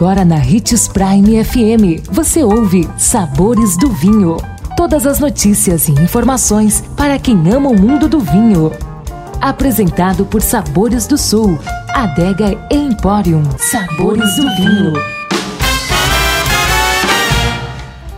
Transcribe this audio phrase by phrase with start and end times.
[0.00, 4.38] Agora na Ritz Prime FM, você ouve Sabores do Vinho.
[4.74, 8.72] Todas as notícias e informações para quem ama o mundo do vinho.
[9.42, 11.58] Apresentado por Sabores do Sul,
[11.90, 13.42] Adega Emporium.
[13.58, 14.94] Sabores do Vinho.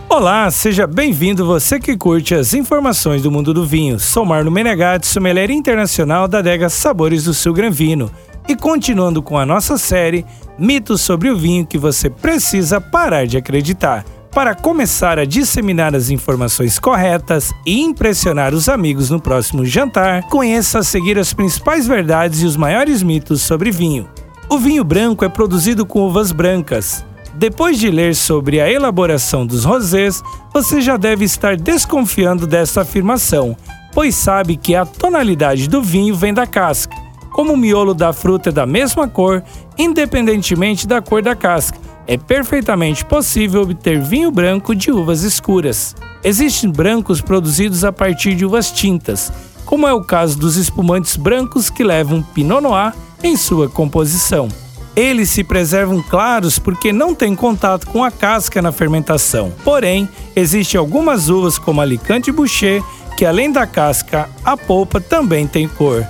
[0.07, 3.99] Olá, seja bem-vindo você que curte as informações do mundo do vinho.
[3.99, 8.09] Sou Marno Menegatti, sommelier internacional da adega Sabores do Sul Gran Vino.
[8.47, 10.25] E continuando com a nossa série
[10.57, 14.05] Mitos sobre o vinho que você precisa parar de acreditar.
[14.31, 20.79] Para começar a disseminar as informações corretas e impressionar os amigos no próximo jantar, conheça
[20.79, 24.07] a seguir as principais verdades e os maiores mitos sobre vinho.
[24.49, 27.05] O vinho branco é produzido com uvas brancas.
[27.35, 30.21] Depois de ler sobre a elaboração dos rosés,
[30.53, 33.57] você já deve estar desconfiando dessa afirmação,
[33.91, 38.49] pois sabe que a tonalidade do vinho vem da casca como o miolo da fruta
[38.49, 39.43] é da mesma cor,
[39.77, 45.95] independentemente da cor da casca, é perfeitamente possível obter vinho branco de uvas escuras.
[46.23, 49.33] Existem brancos produzidos a partir de uvas tintas,
[49.65, 54.47] como é o caso dos espumantes brancos que levam Pinot Noir em sua composição.
[54.95, 59.51] Eles se preservam claros porque não têm contato com a casca na fermentação.
[59.63, 62.83] Porém, existem algumas uvas como Alicante Boucher
[63.17, 66.05] que além da casca, a polpa também tem cor.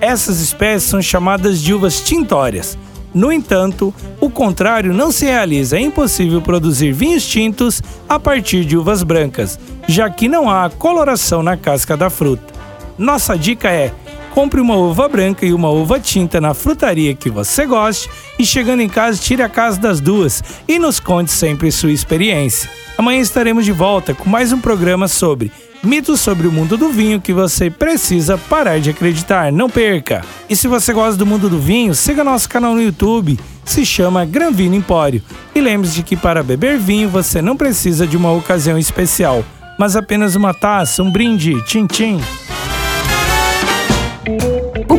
[0.00, 2.78] Essas espécies são chamadas de uvas tintórias.
[3.12, 5.76] No entanto, o contrário não se realiza.
[5.76, 11.42] É impossível produzir vinhos tintos a partir de uvas brancas, já que não há coloração
[11.42, 12.52] na casca da fruta.
[12.96, 13.92] Nossa dica é:
[14.38, 18.08] compre uma uva branca e uma uva tinta na frutaria que você goste
[18.38, 22.70] e chegando em casa tire a casa das duas e nos conte sempre sua experiência.
[22.96, 25.50] Amanhã estaremos de volta com mais um programa sobre
[25.82, 29.50] mitos sobre o mundo do vinho que você precisa parar de acreditar.
[29.50, 30.24] Não perca!
[30.48, 33.40] E se você gosta do mundo do vinho, siga nosso canal no YouTube.
[33.64, 35.20] Se chama Gran Vino Empório.
[35.52, 39.44] E lembre-se que para beber vinho você não precisa de uma ocasião especial,
[39.76, 42.20] mas apenas uma taça, um brinde, tchim-tchim.
[42.20, 42.37] O